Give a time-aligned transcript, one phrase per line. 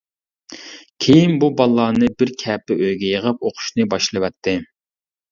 [1.03, 4.55] كېيىن بۇ بالىلارنى بىر كەپە ئۆيگە يىغىپ ئوقۇشنى باشلىۋەتتى.